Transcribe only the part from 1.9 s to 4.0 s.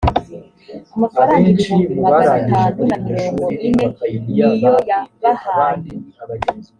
magana atanu na mirongo ine